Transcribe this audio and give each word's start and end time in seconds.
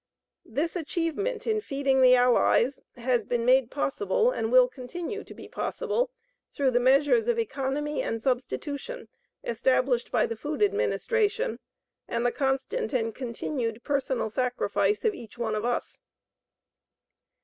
This 0.47 0.75
achievement 0.75 1.45
in 1.45 1.61
feeding 1.61 2.01
the 2.01 2.15
Allies 2.15 2.79
has 2.95 3.23
been 3.23 3.45
made 3.45 3.69
possible 3.69 4.31
and 4.31 4.51
will 4.51 4.67
continue 4.67 5.23
to 5.23 5.33
be 5.35 5.47
possible, 5.47 6.09
through 6.51 6.71
the 6.71 6.79
measures 6.79 7.27
of 7.27 7.37
economy 7.37 8.01
and 8.01 8.19
substitution 8.19 9.09
established 9.43 10.11
by 10.11 10.25
the 10.25 10.35
Food 10.35 10.63
Administration, 10.63 11.59
and 12.07 12.25
the 12.25 12.31
constant 12.31 12.93
and 12.93 13.13
continued 13.13 13.83
personal 13.83 14.31
sacrifice 14.31 15.05
of 15.05 15.13
each 15.13 15.37
one 15.37 15.53
of 15.53 15.65
us. 15.65 15.99